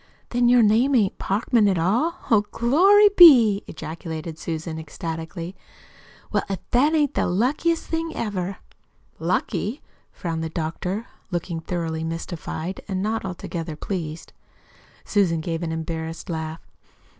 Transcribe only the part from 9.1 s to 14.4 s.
"Lucky?" frowned the doctor, looking thoroughly mystified, and not altogether pleased.